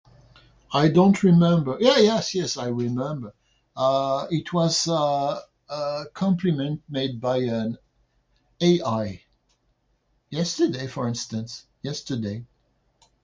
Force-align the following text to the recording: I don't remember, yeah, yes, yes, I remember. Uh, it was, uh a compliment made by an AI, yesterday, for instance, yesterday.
I 0.73 0.87
don't 0.87 1.21
remember, 1.21 1.77
yeah, 1.79 1.97
yes, 1.99 2.33
yes, 2.33 2.57
I 2.57 2.69
remember. 2.69 3.35
Uh, 3.77 4.25
it 4.31 4.51
was, 4.51 4.87
uh 4.87 5.39
a 5.69 6.03
compliment 6.13 6.81
made 6.89 7.21
by 7.21 7.37
an 7.43 7.77
AI, 8.59 9.21
yesterday, 10.31 10.87
for 10.87 11.07
instance, 11.07 11.67
yesterday. 11.83 12.45